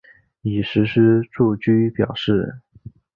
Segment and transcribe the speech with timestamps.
[0.41, 2.61] 已实施住居表示。